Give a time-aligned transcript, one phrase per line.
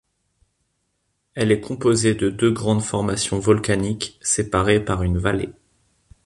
[1.35, 5.53] Elle est composée de deux grandes formations volcaniques séparées par une vallée.